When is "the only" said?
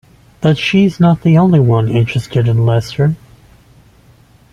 1.21-1.59